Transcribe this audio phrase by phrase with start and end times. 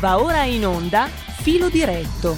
[0.00, 2.34] Va ora in onda Filo diretto.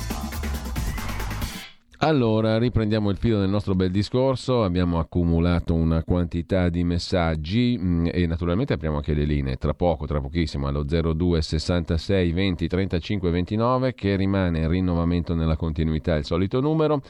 [1.99, 8.07] Allora, riprendiamo il filo del nostro bel discorso, abbiamo accumulato una quantità di messaggi mm,
[8.11, 13.31] e naturalmente apriamo anche le linee, tra poco, tra pochissimo, allo 02 66 20 35
[13.31, 17.01] 29 che rimane il rinnovamento nella continuità, il solito numero.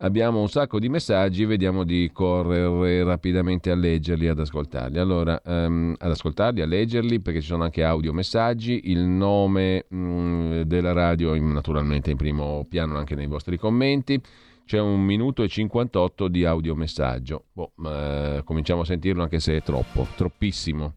[0.00, 4.96] Abbiamo un sacco di messaggi, vediamo di correre rapidamente a leggerli, ad ascoltarli.
[4.96, 10.62] Allora, um, ad ascoltarli, a leggerli, perché ci sono anche audio messaggi, il nome um,
[10.62, 14.20] della radio naturalmente in primo piano anche nei vostri commenti.
[14.64, 17.46] C'è un minuto e 58 di audiomessaggio.
[17.52, 20.94] Boh, uh, cominciamo a sentirlo anche se è troppo, troppissimo.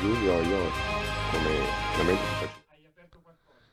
[0.00, 0.58] Giulio, io
[1.96, 2.37] come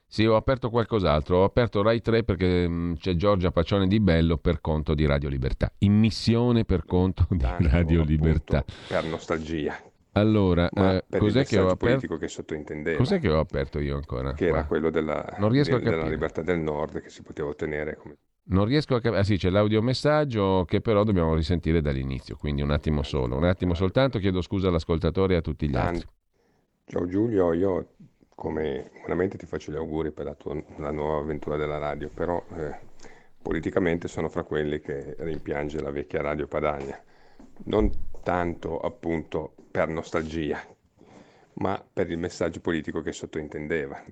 [0.07, 1.37] sì, ho aperto qualcos'altro.
[1.37, 5.05] Ho aperto Rai 3 perché mh, mm, c'è Giorgia Paccione di Bello per conto di
[5.05, 5.71] Radio Libertà.
[5.79, 8.63] In missione per conto di Tanto, Radio Libertà.
[8.87, 9.77] Per nostalgia.
[10.13, 12.17] Allora, eh, cos'è che ho aperto?
[12.17, 12.97] che sottintendeva.
[12.97, 14.31] Cos'è che ho aperto io ancora?
[14.31, 14.59] Che qua?
[14.59, 17.97] era quello della, non riesco de, della libertà del nord che si poteva ottenere.
[17.97, 18.15] Come...
[18.43, 19.19] Non riesco a capire.
[19.19, 23.35] Ah sì, c'è l'audiomessaggio che però dobbiamo risentire dall'inizio, quindi un attimo solo.
[23.35, 25.89] Un attimo soltanto, chiedo scusa all'ascoltatore e a tutti gli Tanto.
[25.89, 26.09] altri.
[26.85, 27.87] Ciao Giulio, io
[28.35, 32.43] come veramente ti faccio gli auguri per la, tua, la nuova avventura della radio, però
[32.57, 32.77] eh,
[33.41, 37.01] politicamente sono fra quelli che rimpiange la vecchia radio Padania,
[37.63, 37.89] non
[38.21, 40.61] tanto appunto per nostalgia,
[41.53, 44.03] ma per il messaggio politico che sottointendeva,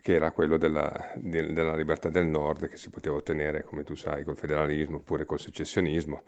[0.00, 3.96] che era quello della, de, della libertà del nord che si poteva ottenere, come tu
[3.96, 6.22] sai, col federalismo oppure col secessionismo,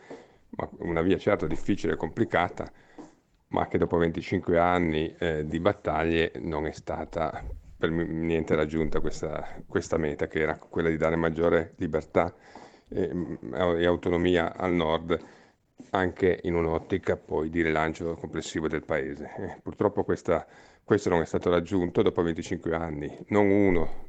[0.56, 2.70] ma una via certo difficile e complicata
[3.50, 7.44] ma che dopo 25 anni eh, di battaglie non è stata
[7.76, 12.32] per niente raggiunta questa, questa, meta, che era quella di dare maggiore libertà
[12.88, 13.10] e,
[13.52, 15.18] e autonomia al nord,
[15.90, 19.32] anche in un'ottica poi di rilancio complessivo del paese.
[19.38, 20.46] Eh, purtroppo questa,
[20.84, 23.18] questo non è stato raggiunto dopo 25 anni.
[23.28, 24.08] Non uno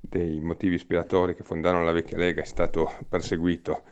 [0.00, 3.82] dei motivi ispiratori che fondarono la vecchia Lega è stato perseguito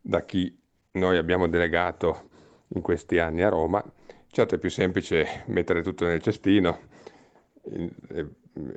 [0.00, 0.58] da chi
[0.92, 2.30] noi abbiamo delegato
[2.68, 3.84] in questi anni a Roma,
[4.34, 6.78] Certo è più semplice mettere tutto nel cestino,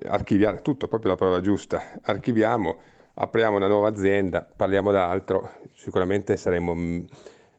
[0.03, 2.77] archiviare tutto, proprio la parola giusta, archiviamo,
[3.13, 7.05] apriamo una nuova azienda, parliamo d'altro, sicuramente saremmo,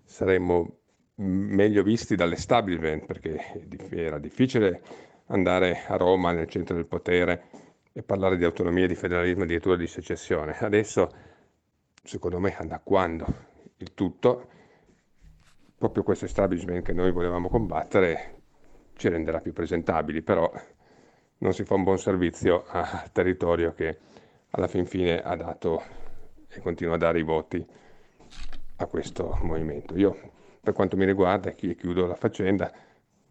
[0.05, 0.77] saremmo
[1.15, 4.83] meglio visti dall'establishment perché era difficile
[5.29, 7.45] andare a Roma nel centro del potere
[7.95, 10.55] e parlare di autonomia, di federalismo, addirittura di secessione.
[10.59, 11.09] Adesso,
[12.03, 13.27] secondo me, annacquando
[13.79, 14.49] il tutto,
[15.79, 18.35] proprio questo establishment che noi volevamo combattere
[18.97, 20.51] ci renderà più presentabili, però
[21.39, 23.99] non si fa un buon servizio al territorio che
[24.51, 25.83] alla fin fine ha dato
[26.49, 27.65] e continua a dare i voti
[28.77, 29.97] a questo movimento.
[29.97, 30.17] Io,
[30.61, 32.73] per quanto mi riguarda, chiudo la faccenda,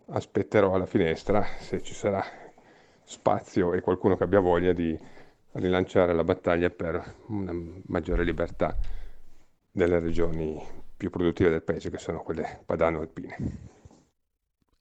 [0.07, 2.23] aspetterò alla finestra se ci sarà
[3.03, 4.97] spazio e qualcuno che abbia voglia di
[5.53, 7.53] rilanciare la battaglia per una
[7.88, 8.75] maggiore libertà
[9.72, 13.73] delle regioni più produttive del paese, che sono quelle padano-alpine.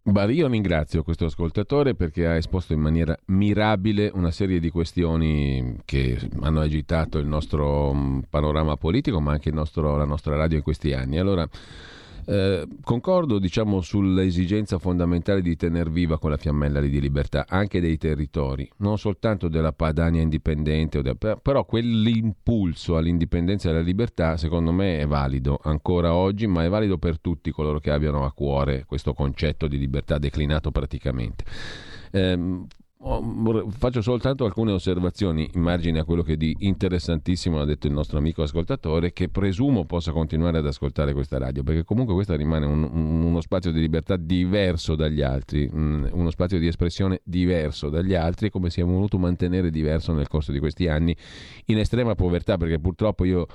[0.07, 5.81] Beh, io ringrazio questo ascoltatore perché ha esposto in maniera mirabile una serie di questioni
[5.87, 10.63] che hanno agitato il nostro mm, panorama politico, ma anche nostro, la nostra radio in
[10.63, 11.19] questi anni.
[11.19, 11.49] Allora,
[12.27, 18.69] eh, concordo diciamo, sull'esigenza fondamentale di tenere viva quella fiammella di libertà anche dei territori,
[18.79, 21.17] non soltanto della Padania indipendente, de...
[21.17, 26.99] però quell'impulso all'indipendenza e alla libertà secondo me è valido ancora oggi, ma è valido
[26.99, 31.45] per tutti coloro che abbiano a cuore questo concetto di libertà declinato praticamente.
[32.11, 32.67] Eh,
[33.69, 38.17] faccio soltanto alcune osservazioni in margine a quello che di interessantissimo ha detto il nostro
[38.17, 42.83] amico ascoltatore, che presumo possa continuare ad ascoltare questa radio, perché comunque questa rimane un,
[42.83, 48.71] uno spazio di libertà diverso dagli altri, uno spazio di espressione diverso dagli altri, come
[48.71, 51.15] si è voluto mantenere diverso nel corso di questi anni
[51.67, 53.47] in estrema povertà, perché purtroppo io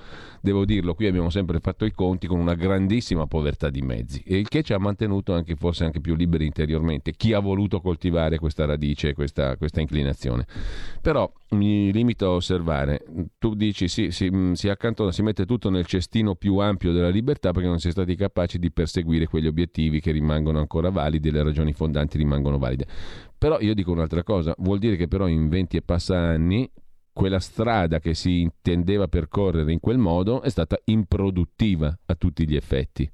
[0.41, 4.37] devo dirlo, qui abbiamo sempre fatto i conti con una grandissima povertà di mezzi, e
[4.37, 8.37] il che ci ha mantenuto anche forse anche più liberi interiormente, chi ha voluto coltivare
[8.37, 10.45] questa radice, questa questa, questa inclinazione.
[11.01, 13.05] Però mi limito a osservare,
[13.37, 17.09] tu dici sì, si, mm, si accantona, si mette tutto nel cestino più ampio della
[17.09, 21.29] libertà perché non si è stati capaci di perseguire quegli obiettivi che rimangono ancora validi
[21.29, 22.85] e le ragioni fondanti rimangono valide.
[23.37, 26.69] Però io dico un'altra cosa, vuol dire che però in 20 e passa anni
[27.11, 32.55] quella strada che si intendeva percorrere in quel modo è stata improduttiva a tutti gli
[32.55, 33.09] effetti.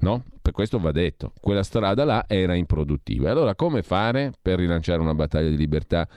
[0.00, 0.24] No?
[0.40, 3.30] Per questo va detto, quella strada là era improduttiva.
[3.30, 6.08] Allora come fare per rilanciare una battaglia di libertà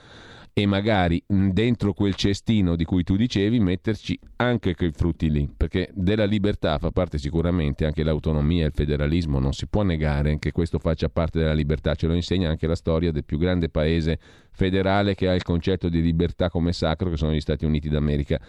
[0.58, 5.90] e magari dentro quel cestino di cui tu dicevi metterci anche quei frutti lì, perché
[5.92, 10.52] della libertà fa parte sicuramente anche l'autonomia e il federalismo, non si può negare che
[10.52, 14.18] questo faccia parte della libertà, ce lo insegna anche la storia del più grande paese
[14.50, 18.40] federale che ha il concetto di libertà come sacro, che sono gli Stati Uniti d'America.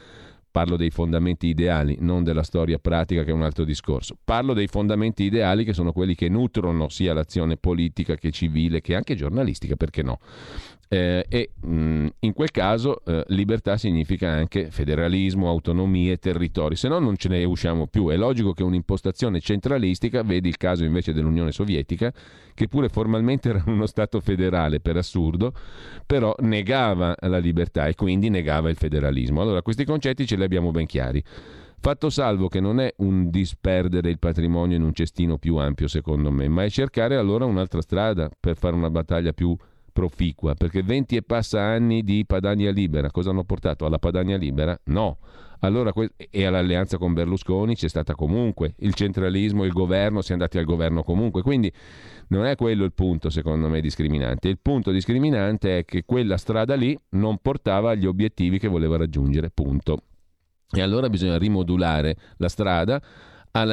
[0.57, 4.17] Parlo dei fondamenti ideali, non della storia pratica che è un altro discorso.
[4.23, 8.95] Parlo dei fondamenti ideali che sono quelli che nutrono sia l'azione politica che civile che
[8.95, 10.17] anche giornalistica, perché no?
[10.89, 16.99] Eh, e mh, in quel caso eh, libertà significa anche federalismo, autonomie, territori, se no
[16.99, 18.07] non ce ne usciamo più.
[18.07, 22.13] È logico che un'impostazione centralistica, vedi il caso invece dell'Unione Sovietica,
[22.53, 25.53] che pure formalmente era uno Stato federale per assurdo,
[26.05, 29.41] però negava la libertà e quindi negava il federalismo.
[29.41, 31.21] Allora questi concetti ce li abbiamo ben chiari.
[31.79, 36.31] Fatto salvo che non è un disperdere il patrimonio in un cestino più ampio, secondo
[36.31, 39.55] me, ma è cercare allora un'altra strada per fare una battaglia più
[39.97, 44.79] proficua, perché 20 e passa anni di Padania Libera, cosa hanno portato alla Padania Libera?
[44.85, 45.17] No.
[45.61, 45.91] Allora,
[46.29, 50.65] e all'alleanza con Berlusconi c'è stata comunque il centralismo, il governo, si è andati al
[50.65, 51.73] governo comunque, quindi
[52.27, 54.49] non è quello il punto secondo me discriminante.
[54.49, 59.49] Il punto discriminante è che quella strada lì non portava agli obiettivi che voleva raggiungere,
[59.49, 60.03] punto.
[60.69, 63.01] E allora bisogna rimodulare la strada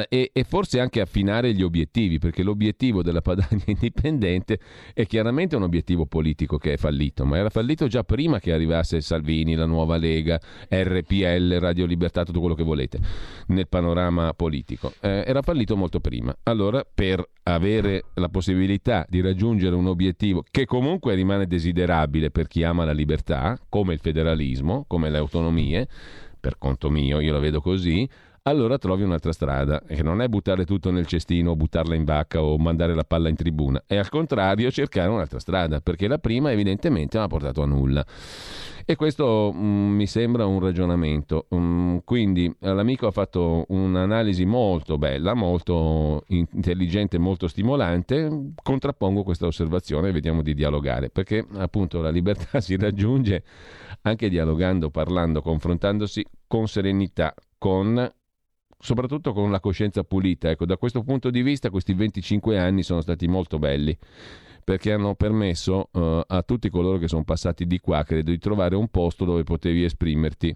[0.07, 4.59] e, e, forse anche affinare gli obiettivi, perché l'obiettivo della Padania indipendente
[4.93, 9.01] è chiaramente un obiettivo politico che è fallito, ma era fallito già prima che arrivasse
[9.01, 10.39] Salvini, la nuova Lega,
[10.69, 12.99] RPL, Radio Libertà, tutto quello che volete
[13.47, 14.93] nel panorama politico.
[15.01, 16.35] Eh, era fallito molto prima.
[16.43, 22.63] Allora, per avere la possibilità di raggiungere un obiettivo che comunque rimane desiderabile per chi
[22.63, 25.87] ama la libertà, come il federalismo, come le autonomie,
[26.39, 28.07] per conto mio, io la vedo così,
[28.47, 32.43] allora trovi un'altra strada, che non è buttare tutto nel cestino, o buttarla in vacca
[32.43, 36.51] o mandare la palla in tribuna, è al contrario cercare un'altra strada, perché la prima
[36.51, 38.05] evidentemente non ha portato a nulla.
[38.87, 41.47] E questo mm, mi sembra un ragionamento.
[41.55, 48.51] Mm, quindi l'amico ha fatto un'analisi molto bella, molto intelligente, molto stimolante.
[48.61, 53.43] Contrappongo questa osservazione e vediamo di dialogare, perché appunto la libertà si raggiunge
[54.03, 58.13] anche dialogando, parlando, confrontandosi con serenità, con
[58.79, 60.49] soprattutto con la coscienza pulita.
[60.49, 63.97] Ecco, da questo punto di vista questi 25 anni sono stati molto belli
[64.65, 68.75] perché hanno permesso uh, a tutti coloro che sono passati di qua, credo, di trovare
[68.75, 70.53] un posto dove potevi esprimerti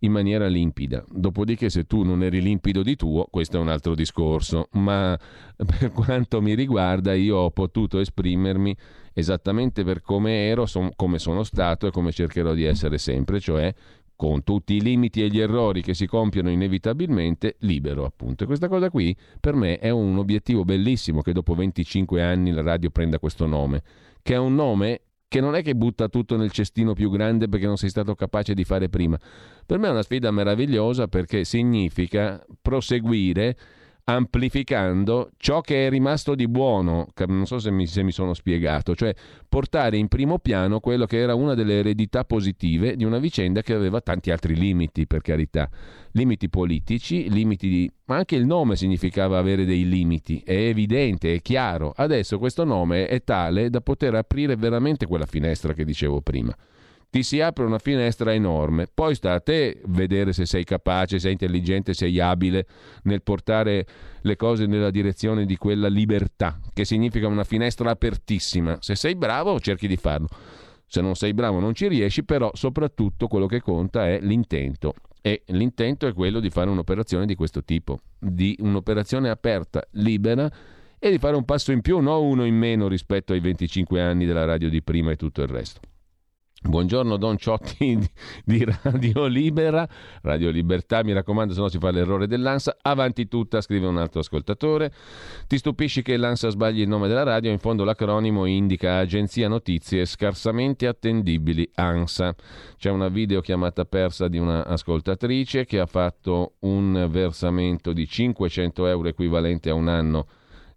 [0.00, 1.04] in maniera limpida.
[1.10, 5.18] Dopodiché se tu non eri limpido di tuo, questo è un altro discorso, ma
[5.56, 8.74] per quanto mi riguarda io ho potuto esprimermi
[9.12, 13.74] esattamente per come ero, son, come sono stato e come cercherò di essere sempre, cioè
[14.20, 18.44] con tutti i limiti e gli errori che si compiono inevitabilmente, libero appunto.
[18.44, 22.60] E questa cosa qui per me è un obiettivo bellissimo che dopo 25 anni la
[22.60, 23.82] radio prenda questo nome,
[24.20, 27.64] che è un nome che non è che butta tutto nel cestino più grande perché
[27.64, 29.18] non sei stato capace di fare prima.
[29.64, 33.56] Per me è una sfida meravigliosa perché significa proseguire
[34.04, 38.94] amplificando ciò che è rimasto di buono, non so se mi, se mi, sono spiegato,
[38.94, 39.14] cioè
[39.48, 43.74] portare in primo piano quello che era una delle eredità positive di una vicenda che
[43.74, 45.68] aveva tanti altri limiti, per carità,
[46.12, 47.90] limiti politici, limiti di...
[48.06, 53.06] ma anche il nome significava avere dei limiti, è evidente, è chiaro, adesso questo nome
[53.06, 56.54] è tale da poter aprire veramente quella finestra che dicevo prima
[57.10, 58.86] ti si apre una finestra enorme.
[58.92, 62.66] Poi sta a te vedere se sei capace, sei intelligente, sei abile
[63.02, 63.84] nel portare
[64.22, 68.78] le cose nella direzione di quella libertà, che significa una finestra apertissima.
[68.80, 70.28] Se sei bravo, cerchi di farlo.
[70.86, 74.94] Se non sei bravo non ci riesci, però soprattutto quello che conta è l'intento.
[75.20, 80.50] E l'intento è quello di fare un'operazione di questo tipo, di un'operazione aperta, libera
[80.98, 84.26] e di fare un passo in più, non uno in meno rispetto ai 25 anni
[84.26, 85.89] della radio di prima e tutto il resto.
[86.62, 87.98] Buongiorno Don Ciotti
[88.44, 89.88] di Radio Libera,
[90.20, 94.20] Radio Libertà, mi raccomando se no si fa l'errore dell'ANSA, avanti tutta, scrive un altro
[94.20, 94.92] ascoltatore,
[95.46, 100.04] ti stupisci che l'ANSA sbagli il nome della radio, in fondo l'acronimo indica Agenzia Notizie
[100.04, 102.34] Scarsamente Attendibili ANSA,
[102.76, 109.08] c'è una videochiamata persa di una ascoltatrice che ha fatto un versamento di 500 euro
[109.08, 110.26] equivalente a un anno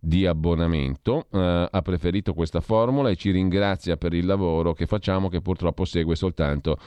[0.06, 5.30] di abbonamento, eh, ha preferito questa formula e ci ringrazia per il lavoro che facciamo
[5.30, 6.78] che purtroppo segue soltanto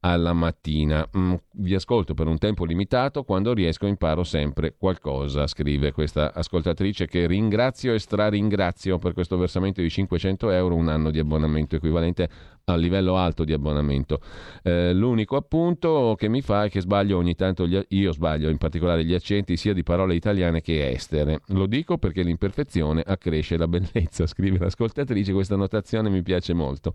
[0.00, 1.06] alla mattina.
[1.16, 7.06] Mm, vi ascolto per un tempo limitato, quando riesco imparo sempre qualcosa, scrive questa ascoltatrice
[7.06, 12.28] che ringrazio e straringrazio per questo versamento di 500 euro, un anno di abbonamento equivalente
[12.64, 14.20] a livello alto di abbonamento.
[14.62, 18.58] Eh, l'unico appunto che mi fa è che sbaglio ogni tanto, gli, io sbaglio in
[18.58, 21.40] particolare gli accenti sia di parole italiane che estere.
[21.48, 26.94] Lo dico perché l'imperfezione accresce la bellezza, scrive l'ascoltatrice, questa notazione mi piace molto.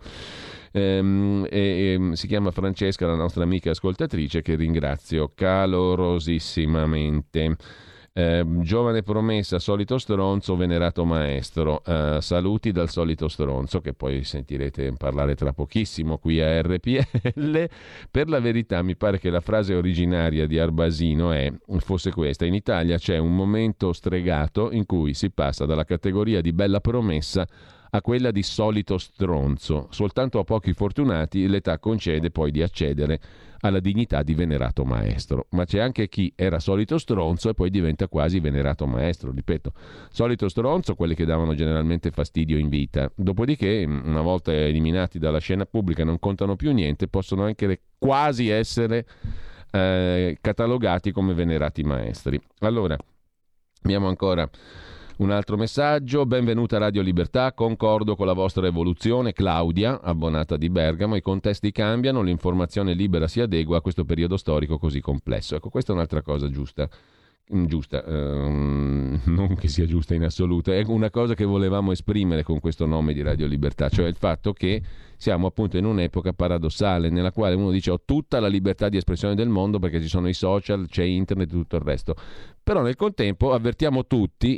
[0.76, 7.56] Ehm, e, e, ehm, si chiama Francesca, la nostra amica ascoltatrice, che ringrazio calorosissimamente.
[8.18, 11.84] Eh, giovane promessa, solito stronzo, venerato maestro.
[11.84, 17.68] Eh, saluti dal solito stronzo, che poi sentirete parlare tra pochissimo qui a RPL.
[18.10, 22.54] per la verità, mi pare che la frase originaria di Arbasino è, fosse questa: In
[22.54, 27.46] Italia c'è un momento stregato in cui si passa dalla categoria di bella promessa
[27.96, 29.88] a quella di solito stronzo.
[29.90, 33.20] Soltanto a pochi fortunati l'età concede poi di accedere
[33.62, 35.48] alla dignità di venerato maestro.
[35.52, 39.32] Ma c'è anche chi era solito stronzo e poi diventa quasi venerato maestro.
[39.32, 39.72] Ripeto,
[40.10, 43.10] solito stronzo, quelli che davano generalmente fastidio in vita.
[43.16, 49.06] Dopodiché, una volta eliminati dalla scena pubblica, non contano più niente, possono anche quasi essere
[49.72, 52.40] eh, catalogati come venerati maestri.
[52.60, 52.98] Allora,
[53.84, 54.48] abbiamo ancora
[55.18, 61.16] un altro messaggio, benvenuta Radio Libertà, concordo con la vostra evoluzione, Claudia, abbonata di Bergamo,
[61.16, 65.56] i contesti cambiano, l'informazione libera si adegua a questo periodo storico così complesso.
[65.56, 66.90] Ecco, questa è un'altra cosa giusta
[67.48, 72.60] giusta, ehm, non che sia giusta in assoluto, è una cosa che volevamo esprimere con
[72.60, 74.82] questo nome di Radio Libertà, cioè il fatto che
[75.18, 79.36] siamo appunto in un'epoca paradossale nella quale uno dice ho tutta la libertà di espressione
[79.36, 82.16] del mondo perché ci sono i social, c'è internet e tutto il resto,
[82.64, 84.58] però nel contempo avvertiamo tutti,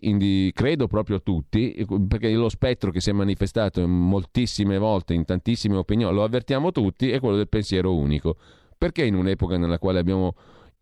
[0.53, 6.15] credo proprio tutti, perché lo spettro che si è manifestato moltissime volte in tantissime opinioni,
[6.15, 8.37] lo avvertiamo tutti, è quello del pensiero unico.
[8.77, 10.35] Perché in un'epoca nella quale abbiamo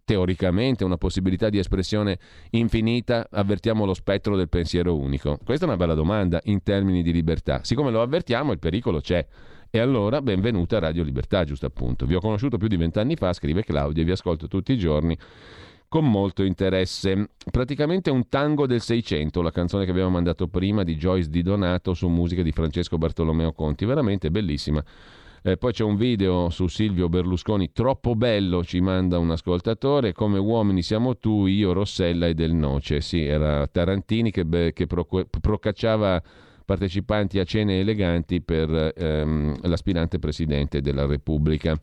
[0.05, 2.19] teoricamente una possibilità di espressione
[2.51, 5.39] infinita, avvertiamo lo spettro del pensiero unico?
[5.43, 7.63] Questa è una bella domanda in termini di libertà.
[7.63, 9.25] Siccome lo avvertiamo, il pericolo c'è.
[9.71, 12.05] E allora, benvenuta a Radio Libertà, giusto appunto.
[12.05, 15.17] Vi ho conosciuto più di vent'anni fa, scrive Claudia, e vi ascolto tutti i giorni
[15.89, 17.31] con molto interesse.
[17.51, 21.93] Praticamente un tango del Seicento, la canzone che abbiamo mandato prima di Joyce Di Donato
[21.95, 24.83] su musica di Francesco Bartolomeo Conti, veramente bellissima.
[25.47, 30.39] Eh, poi c'è un video su Silvio Berlusconi, troppo bello, ci manda un ascoltatore, come
[30.39, 32.99] uomini siamo tu, io, Rossella e Del Noce.
[32.99, 35.05] Sì, era Tarantini che, be- che pro-
[35.39, 36.19] procacciava
[36.65, 41.77] partecipanti a cene eleganti per ehm, l'aspirante presidente della Repubblica.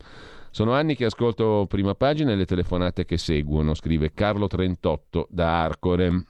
[0.51, 5.63] Sono anni che ascolto prima pagina e le telefonate che seguono, scrive Carlo 38 da
[5.63, 6.25] Arcore.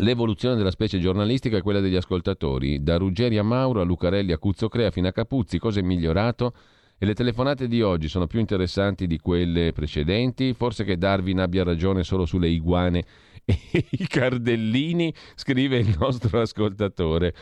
[0.00, 4.36] L'evoluzione della specie giornalistica è quella degli ascoltatori, da Ruggeri a Mauro, a Lucarelli a
[4.36, 6.52] Cuzzocrea fino a Capuzzi, cosa è migliorato?
[6.98, 10.52] E le telefonate di oggi sono più interessanti di quelle precedenti?
[10.52, 13.04] Forse che Darwin abbia ragione solo sulle iguane
[13.90, 17.32] i cardellini, scrive il nostro ascoltatore.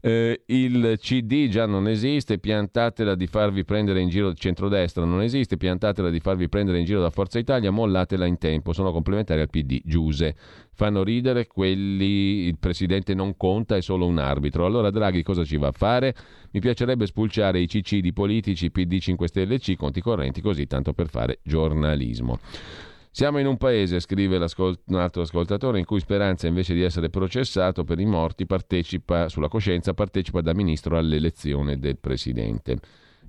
[0.00, 5.56] Eh, il CD già non esiste, piantatela di farvi prendere in giro centrodestra, non esiste,
[5.56, 9.50] piantatela di farvi prendere in giro da Forza Italia, mollatela in tempo, sono complementari al
[9.50, 10.34] PD, Giuse.
[10.74, 14.66] Fanno ridere quelli, il presidente non conta, è solo un arbitro.
[14.66, 16.14] Allora Draghi cosa ci va a fare?
[16.50, 20.92] Mi piacerebbe spulciare i CC di politici, PD 5 Stelle C, conti correnti, così tanto
[20.92, 22.40] per fare giornalismo.
[23.14, 27.84] Siamo in un paese, scrive un altro ascoltatore, in cui Speranza invece di essere processato
[27.84, 32.78] per i morti partecipa, sulla coscienza, partecipa da ministro all'elezione del presidente.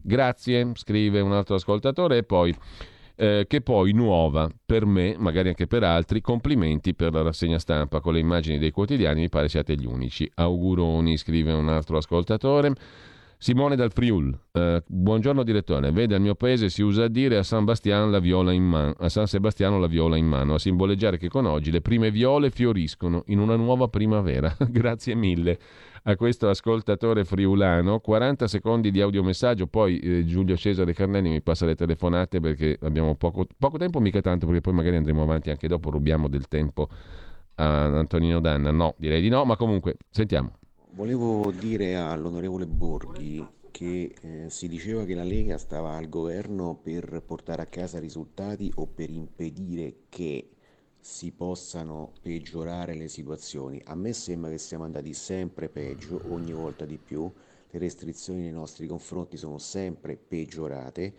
[0.02, 2.56] Grazie, scrive un altro ascoltatore, e poi
[3.16, 8.00] eh, che poi nuova per me, magari anche per altri, complimenti per la rassegna stampa
[8.00, 10.32] con le immagini dei quotidiani, mi pare siate gli unici.
[10.34, 12.74] Auguroni, scrive un altro ascoltatore.
[13.38, 17.44] Simone dal Friul, eh, buongiorno direttore, vede al mio paese si usa a dire a
[17.44, 21.82] San, man- a San Sebastiano la viola in mano, a simboleggiare che con oggi le
[21.82, 24.56] prime viole fioriscono in una nuova primavera.
[24.70, 25.60] Grazie mille
[26.04, 28.00] a questo ascoltatore friulano.
[28.00, 33.16] 40 secondi di audiomessaggio, poi eh, Giulio Cesare Carnelli mi passa le telefonate perché abbiamo
[33.16, 36.88] poco, poco tempo, mica tanto, perché poi magari andremo avanti anche dopo, rubiamo del tempo
[37.56, 38.72] a Antonino Danna.
[38.72, 40.54] No, direi di no, ma comunque sentiamo.
[40.96, 47.24] Volevo dire all'onorevole Borghi che eh, si diceva che la Lega stava al governo per
[47.26, 50.52] portare a casa risultati o per impedire che
[51.00, 53.82] si possano peggiorare le situazioni.
[53.86, 57.24] A me sembra che siamo andati sempre peggio, ogni volta di più,
[57.72, 61.14] le restrizioni nei nostri confronti sono sempre peggiorate.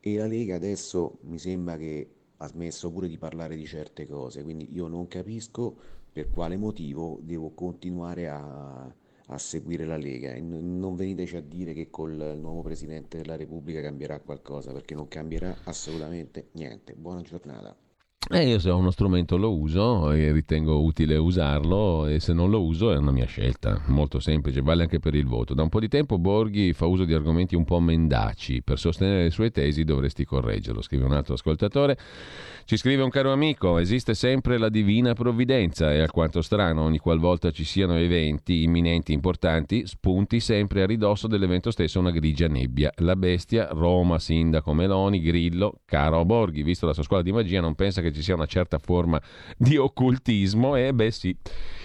[0.00, 4.42] E la Lega adesso mi sembra che ha smesso pure di parlare di certe cose,
[4.42, 5.76] quindi io non capisco
[6.12, 11.72] per quale motivo devo continuare a a seguire la Lega e non veniteci a dire
[11.72, 16.94] che col nuovo Presidente della Repubblica cambierà qualcosa perché non cambierà assolutamente niente.
[16.94, 17.83] Buona giornata.
[18.26, 22.48] E io se ho uno strumento lo uso e ritengo utile usarlo e se non
[22.48, 25.52] lo uso è una mia scelta, molto semplice, vale anche per il voto.
[25.52, 29.24] Da un po' di tempo Borghi fa uso di argomenti un po' mendaci, per sostenere
[29.24, 31.98] le sue tesi dovresti correggerlo, scrive un altro ascoltatore.
[32.64, 37.50] Ci scrive un caro amico, esiste sempre la divina provvidenza e alquanto strano ogni qualvolta
[37.50, 42.90] ci siano eventi imminenti importanti, spunti sempre a ridosso dell'evento stesso una grigia nebbia.
[42.96, 47.74] La bestia, Roma, sindaco Meloni, Grillo, caro Borghi, visto la sua scuola di magia non
[47.74, 49.20] pensa che ci sia una certa forma
[49.56, 51.36] di occultismo e beh sì,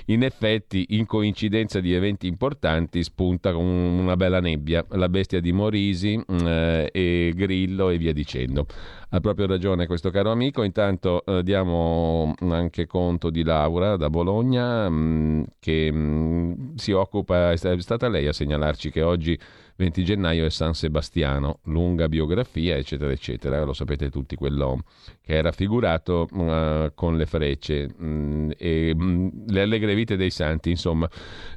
[0.06, 5.52] in effetti in coincidenza di eventi importanti spunta con una bella nebbia, la bestia di
[5.52, 8.66] Morisi eh, e Grillo e via dicendo.
[9.12, 14.88] Ha proprio ragione questo caro amico, intanto eh, diamo anche conto di Laura da Bologna
[14.88, 19.38] mh, mm, che mh, mm, si occupa, è stata lei a segnalarci che oggi
[19.80, 23.64] 20 gennaio è San Sebastiano, lunga biografia, eccetera, eccetera.
[23.64, 24.84] Lo sapete tutti, quello
[25.22, 30.18] che è raffigurato uh, con le frecce mh, mm, e mh, mm, le allegre vite
[30.18, 30.70] dei santi.
[30.70, 31.10] Insomma,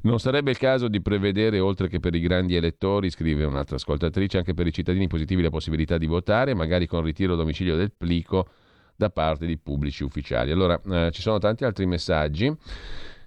[0.03, 4.39] non sarebbe il caso di prevedere, oltre che per i grandi elettori, scrive un'altra ascoltatrice,
[4.39, 7.91] anche per i cittadini positivi la possibilità di votare, magari con ritiro a domicilio del
[7.91, 8.47] plico
[8.95, 10.53] da parte di pubblici ufficiali.
[10.53, 12.57] Allora, uh, ci sono tanti altri messaggi.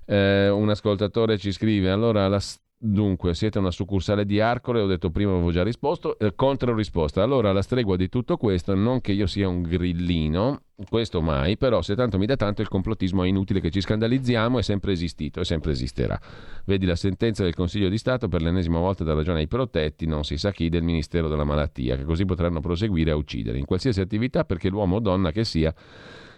[0.08, 2.40] Eh, un ascoltatore ci scrive: Allora, la,
[2.88, 7.24] Dunque, siete una succursale di Arcore, ho detto prima, avevo già risposto, eh, contro risposta.
[7.24, 11.82] Allora, la stregua di tutto questo, non che io sia un grillino, questo mai, però
[11.82, 15.40] se tanto mi dà tanto il complottismo è inutile che ci scandalizziamo, è sempre esistito
[15.40, 16.20] e sempre esisterà.
[16.66, 20.24] Vedi la sentenza del Consiglio di Stato per l'ennesima volta da ragione ai protetti, non
[20.24, 24.00] si sa chi, del Ministero della Malattia, che così potranno proseguire a uccidere in qualsiasi
[24.00, 25.74] attività perché l'uomo o donna che sia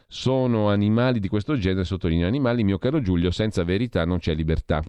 [0.08, 4.82] sono animali di questo genere, sottolineo animali, mio caro Giulio, senza verità non c'è libertà.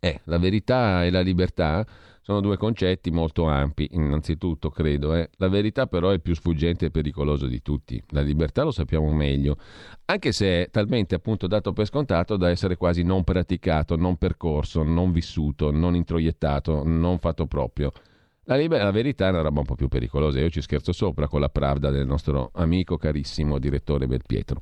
[0.00, 1.84] Eh, la verità e la libertà
[2.28, 5.14] sono due concetti molto ampi, innanzitutto credo.
[5.14, 5.30] Eh.
[5.38, 8.02] La verità però è più sfuggente e pericoloso di tutti.
[8.08, 9.56] La libertà lo sappiamo meglio,
[10.04, 14.82] anche se è talmente appunto dato per scontato da essere quasi non praticato, non percorso,
[14.82, 17.92] non vissuto, non introiettato, non fatto proprio.
[18.44, 20.38] La, liber- la verità è una roba un po' più pericolosa.
[20.38, 24.60] Io ci scherzo sopra con la pravda del nostro amico carissimo direttore Belpietro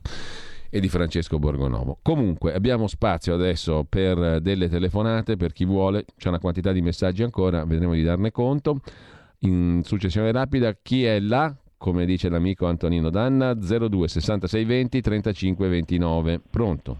[0.71, 1.99] e di Francesco Borgonovo.
[2.03, 7.23] Comunque abbiamo spazio adesso per delle telefonate, per chi vuole, c'è una quantità di messaggi
[7.23, 8.81] ancora, vedremo di darne conto.
[9.41, 11.55] In successione rapida, chi è là?
[11.79, 16.41] Come dice l'amico Antonino Danna, 02 66 20 35 29.
[16.51, 16.97] Pronto?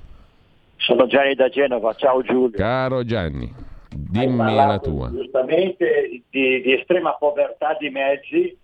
[0.77, 2.51] Sono Gianni da Genova, ciao Giulio.
[2.51, 3.53] Caro Gianni,
[3.89, 5.11] dimmi la tua.
[5.11, 8.57] Giustamente di, di estrema povertà di mezzi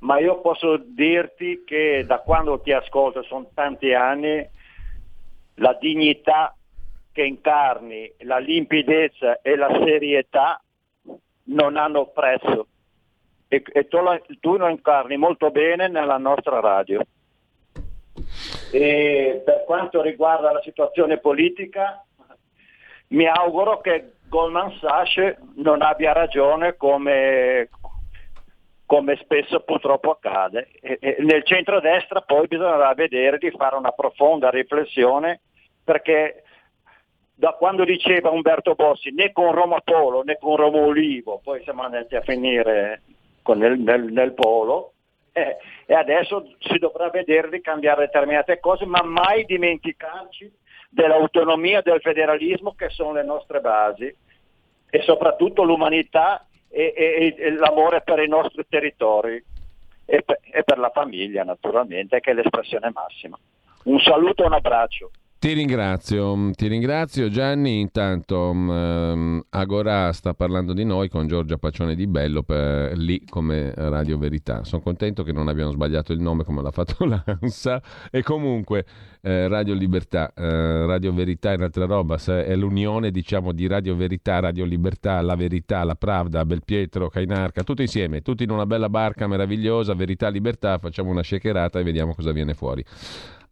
[0.00, 4.48] ma io posso dirti che da quando ti ascolto, sono tanti anni,
[5.56, 6.54] la dignità
[7.12, 10.62] che incarni, la limpidezza e la serietà
[11.44, 12.66] non hanno prezzo
[13.52, 17.02] e, e tu, lo, tu lo incarni molto bene nella nostra radio.
[18.72, 22.02] E per quanto riguarda la situazione politica,
[23.08, 27.68] mi auguro che Goldman Sachs non abbia ragione come,
[28.92, 30.68] come spesso purtroppo accade.
[30.82, 35.40] E, e nel centro-destra poi bisognerà vedere di fare una profonda riflessione
[35.82, 36.42] perché
[37.34, 41.84] da quando diceva Umberto Bossi né con Roma Polo né con Roma Olivo, poi siamo
[41.84, 43.00] andati a finire
[43.54, 44.92] nel, nel, nel, Polo
[45.32, 50.52] eh, e adesso si dovrà vedere di cambiare determinate cose, ma mai dimenticarci
[50.90, 54.14] dell'autonomia, del federalismo che sono le nostre basi
[54.90, 59.42] e soprattutto l'umanità e, e, e l'amore per i nostri territori
[60.06, 63.38] e per, e per la famiglia naturalmente, che è l'espressione massima.
[63.84, 65.10] Un saluto e un abbraccio.
[65.42, 67.80] Ti ringrazio, ti ringrazio Gianni.
[67.80, 73.72] Intanto um, Agora sta parlando di noi con Giorgia Paccione di Bello per, lì come
[73.74, 74.62] Radio Verità.
[74.62, 78.86] Sono contento che non abbiano sbagliato il nome come l'ha fatto l'ANSA e comunque
[79.20, 84.38] eh, Radio Libertà, eh, Radio Verità è un'altra roba, è l'unione diciamo di Radio Verità,
[84.38, 89.26] Radio Libertà, La Verità, La Pravda, Belpietro, Cainarca, tutti insieme, tutti in una bella barca
[89.26, 92.84] meravigliosa, Verità, Libertà, facciamo una shakerata e vediamo cosa viene fuori.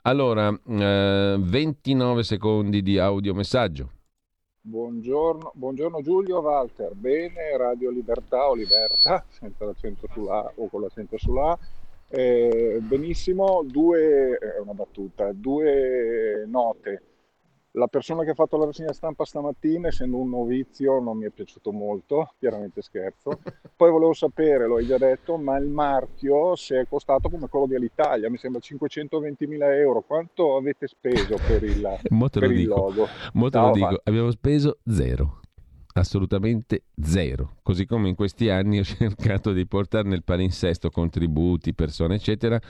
[0.02, 3.90] Allora, eh, 29 secondi di audiomessaggio.
[4.62, 11.16] Buongiorno, buongiorno Giulio Walter, bene, Radio Libertà o Libertà, senza l'accento sulla o con l'accento
[11.18, 11.58] sulla
[12.12, 17.02] eh, benissimo, due, è una battuta, due note
[17.72, 21.30] la persona che ha fatto la rassegna stampa stamattina, essendo un novizio, non mi è
[21.30, 23.40] piaciuto molto, chiaramente scherzo.
[23.76, 27.66] Poi volevo sapere, lo hai già detto, ma il marchio se è costato come quello
[27.66, 30.02] di Alitalia, mi sembra 520 mila euro.
[30.02, 31.98] Quanto avete speso per il,
[32.30, 33.06] per il logo?
[33.34, 35.40] Mo te lo dico, abbiamo speso zero
[35.92, 37.56] assolutamente zero.
[37.62, 42.60] Così come in questi anni ho cercato di portare nel palinsesto contributi, persone, eccetera,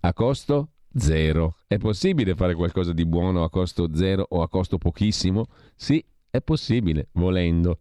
[0.00, 1.56] a costo zero.
[1.66, 5.46] È possibile fare qualcosa di buono a costo zero o a costo pochissimo?
[5.74, 7.78] Sì, è possibile, volendo.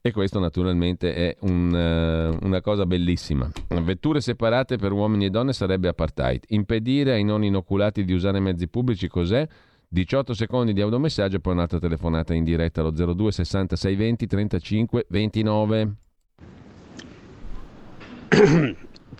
[0.00, 3.50] E questo naturalmente è un, uh, una cosa bellissima.
[3.68, 6.44] Vetture separate per uomini e donne sarebbe apartheid.
[6.48, 9.46] Impedire ai non inoculati di usare mezzi pubblici cos'è?
[9.88, 15.06] 18 secondi di automessaggio e poi un'altra telefonata in diretta allo 02 66 20 35
[15.08, 15.94] 29.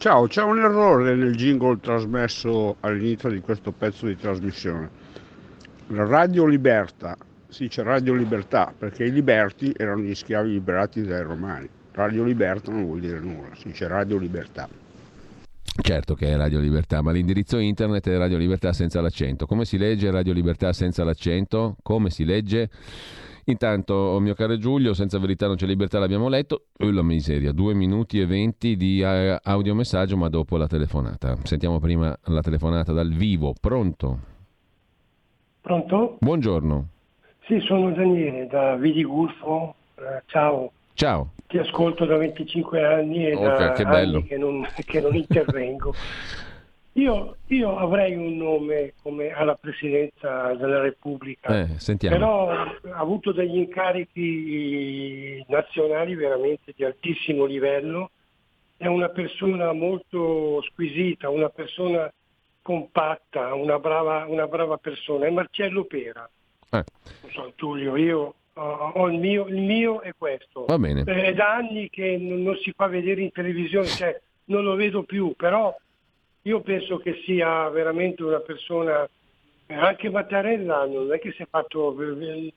[0.02, 4.90] Ciao, c'è un errore nel jingle trasmesso all'inizio di questo pezzo di trasmissione.
[5.90, 11.68] Radio Libertà, si dice Radio Libertà perché i liberti erano gli schiavi liberati dai romani.
[11.92, 14.68] Radio Libertà non vuol dire nulla, si dice Radio Libertà.
[15.80, 19.46] Certo che è Radio Libertà, ma l'indirizzo internet è Radio Libertà senza l'accento.
[19.46, 21.76] Come si legge Radio Libertà senza l'accento?
[21.80, 22.68] Come si legge?
[23.46, 26.66] Intanto, oh mio caro Giulio, senza verità non c'è libertà, l'abbiamo letto.
[26.78, 31.37] Oh, la miseria, due minuti e venti di uh, audiomessaggio, ma dopo la telefonata.
[31.42, 33.52] Sentiamo prima la telefonata dal vivo.
[33.61, 34.18] Pronto?
[35.61, 36.18] Pronto?
[36.20, 36.87] Buongiorno.
[37.46, 39.74] Sì, sono Daniele da Vidigulfo.
[39.96, 40.70] Uh, ciao.
[40.94, 41.33] Ciao.
[41.48, 45.92] Ti ascolto da 25 anni e okay, da che anni che non, che non intervengo.
[46.94, 53.57] Io, io, avrei un nome come alla Presidenza della Repubblica, eh, però ha avuto degli
[53.57, 58.11] incarichi nazionali veramente di altissimo livello,
[58.76, 62.12] è una persona molto squisita, una persona
[62.61, 66.28] compatta, una brava, una brava persona, è Marcello Pera.
[66.70, 66.85] Eh.
[67.22, 70.66] Non so, Giulio, io ho il mio, il mio è questo.
[70.66, 71.05] Va bene.
[71.05, 75.05] È da anni che non, non si fa vedere in televisione, cioè non lo vedo
[75.05, 75.74] più, però
[76.42, 79.09] io penso che sia veramente una persona,
[79.66, 81.96] eh, anche Mattarella non è che si è fatto,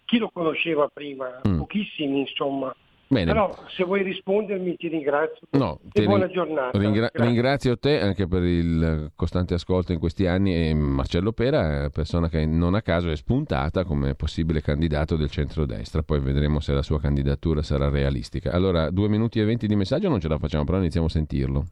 [0.05, 1.41] chi lo conosceva prima?
[1.47, 1.59] Mm.
[1.59, 2.75] Pochissimi insomma.
[3.07, 3.31] Bene.
[3.31, 6.75] Però se vuoi rispondermi ti ringrazio no, e buona giornata.
[6.75, 11.89] Ringra- ringrazio te anche per il costante ascolto in questi anni e Marcello Pera è
[11.91, 16.73] persona che non a caso è spuntata come possibile candidato del centrodestra, poi vedremo se
[16.73, 18.51] la sua candidatura sarà realistica.
[18.51, 21.65] Allora, due minuti e venti di messaggio non ce la facciamo, però iniziamo a sentirlo.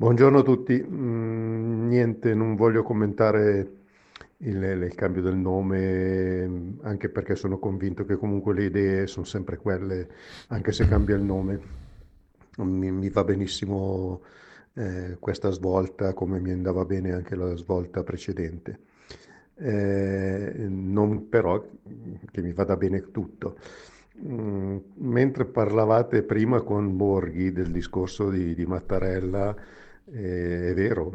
[0.00, 3.72] Buongiorno a tutti, mm, niente, non voglio commentare
[4.38, 9.58] il, il, cambio del nome, anche perché sono convinto che comunque le idee sono sempre
[9.58, 10.08] quelle,
[10.46, 11.60] anche se cambia il nome.
[12.56, 14.22] Mi, mi va benissimo
[14.72, 18.78] eh, questa svolta, come mi andava bene anche la svolta precedente.
[19.56, 21.62] Eh, non però
[22.30, 23.58] che mi vada bene tutto.
[24.26, 29.54] Mm, mentre parlavate prima con Borghi del discorso di, di Mattarella,
[30.12, 31.14] eh, è vero,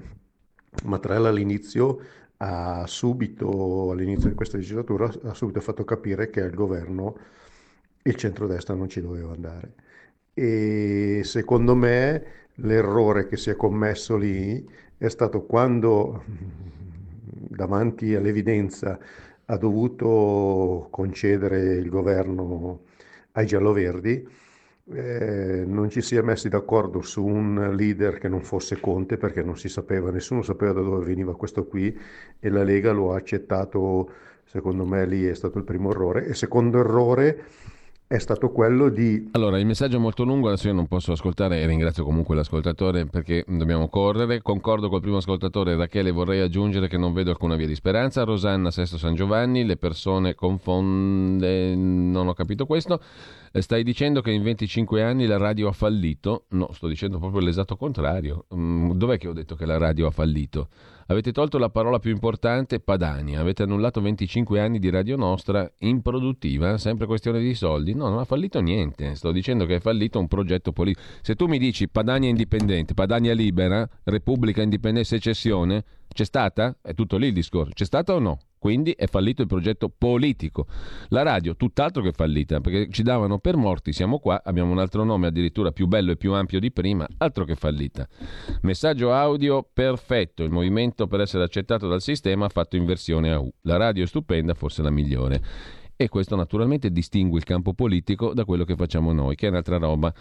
[0.83, 1.99] Mattarella all'inizio
[2.37, 7.17] ha subito, all'inizio di questa legislatura, ha subito fatto capire che al governo
[8.03, 9.73] il centrodestra non ci doveva andare.
[10.33, 16.23] E secondo me l'errore che si è commesso lì è stato quando
[17.25, 18.99] davanti all'evidenza
[19.45, 22.81] ha dovuto concedere il governo
[23.33, 24.27] ai gialloverdi,
[24.93, 29.41] eh, non ci si è messi d'accordo su un leader che non fosse Conte perché
[29.41, 31.97] non si sapeva, nessuno sapeva da dove veniva questo qui
[32.39, 34.11] e la Lega lo ha accettato,
[34.43, 36.27] secondo me lì è stato il primo errore.
[36.27, 37.45] E secondo errore
[38.07, 39.29] è stato quello di...
[39.31, 43.07] Allora, il messaggio è molto lungo, adesso io non posso ascoltare e ringrazio comunque l'ascoltatore
[43.07, 44.41] perché dobbiamo correre.
[44.43, 48.23] Concordo col primo ascoltatore, Rachele, vorrei aggiungere che non vedo alcuna via di speranza.
[48.23, 53.01] Rosanna, Sesto San Giovanni, le persone confonde, non ho capito questo.
[53.51, 56.45] Eh, stai dicendo che in 25 anni la radio ha fallito?
[56.49, 58.45] No, sto dicendo proprio l'esatto contrario.
[58.53, 60.67] Mm, dov'è che ho detto che la radio ha fallito?
[61.07, 63.39] Avete tolto la parola più importante, Padania.
[63.39, 67.93] Avete annullato 25 anni di Radio Nostra improduttiva, sempre questione di soldi.
[67.93, 69.13] No, non ha fallito niente.
[69.13, 71.05] Sto dicendo che è fallito un progetto politico.
[71.21, 75.83] Se tu mi dici Padania indipendente, Padania libera, Repubblica indipendente, secessione,
[76.15, 76.77] c'è stata?
[76.81, 77.73] È tutto lì il discorso.
[77.73, 78.39] C'è stata o no?
[78.57, 80.65] Quindi è fallito il progetto politico.
[81.09, 85.03] La radio, tutt'altro che fallita, perché ci davano per morti, siamo qua, abbiamo un altro
[85.03, 88.07] nome addirittura più bello e più ampio di prima, altro che fallita.
[88.61, 93.51] Messaggio audio perfetto, il movimento per essere accettato dal sistema ha fatto in versione AU.
[93.63, 95.41] La radio è stupenda, forse la migliore
[95.95, 99.77] e questo naturalmente distingue il campo politico da quello che facciamo noi, che è un'altra
[99.77, 100.13] roba.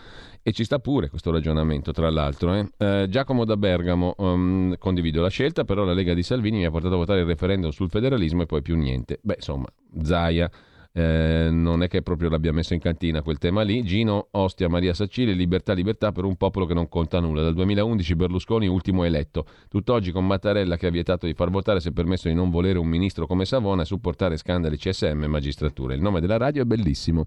[0.43, 2.55] E ci sta pure questo ragionamento, tra l'altro.
[2.55, 2.69] Eh?
[2.77, 6.71] Eh, Giacomo da Bergamo, um, condivido la scelta, però la Lega di Salvini mi ha
[6.71, 9.19] portato a votare il referendum sul federalismo e poi più niente.
[9.23, 9.67] Beh, insomma,
[10.03, 10.51] Zaia
[10.97, 13.83] eh, non è che proprio l'abbia messo in cantina quel tema lì.
[13.83, 17.43] Gino Ostia, Maria Saccili, libertà, libertà per un popolo che non conta nulla.
[17.43, 19.45] Dal 2011 Berlusconi ultimo eletto.
[19.69, 22.79] Tutt'oggi con Mattarella che ha vietato di far votare si è permesso di non volere
[22.79, 25.95] un ministro come Savona e supportare scandali CSM e magistratura.
[25.95, 27.27] Il nome della radio è bellissimo.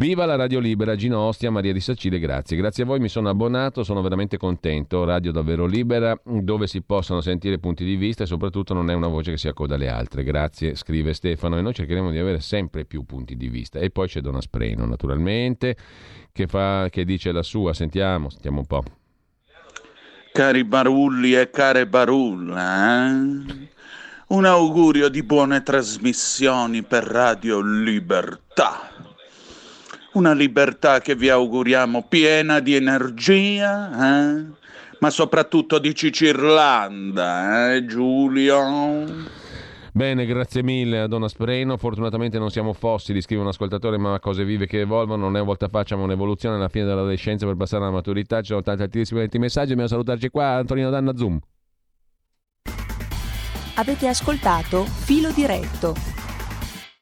[0.00, 2.56] Viva la Radio Libera, Gino Ostia, Maria di Sacile, grazie.
[2.56, 5.04] Grazie a voi, mi sono abbonato, sono veramente contento.
[5.04, 9.08] Radio davvero libera, dove si possono sentire punti di vista e soprattutto non è una
[9.08, 10.22] voce che si accoda alle altre.
[10.22, 13.80] Grazie, scrive Stefano, e noi cercheremo di avere sempre più punti di vista.
[13.80, 15.76] E poi c'è Dona Spreno, naturalmente,
[16.30, 17.74] che, fa, che dice la sua.
[17.74, 18.84] Sentiamo, sentiamo un po'.
[20.32, 23.68] Cari barulli e care barulla, eh?
[24.28, 29.07] un augurio di buone trasmissioni per Radio Libertà
[30.12, 34.44] una libertà che vi auguriamo piena di energia, eh?
[35.00, 39.36] ma soprattutto di Cicirlanda, eh, Giulio?
[39.92, 41.76] Bene, grazie mille a Don Aspreno.
[41.76, 45.24] Fortunatamente non siamo fossili, scrive un ascoltatore, ma cose vive che evolvono.
[45.24, 48.40] Non è volta faccia, ma un'evoluzione alla fine dell'adolescenza per passare alla maturità.
[48.40, 49.70] Ci sono tanti altissimi messaggi.
[49.70, 50.54] Dobbiamo salutarci qua.
[50.54, 51.38] Antonino Danna Zoom.
[53.74, 56.27] Avete ascoltato Filo Diretto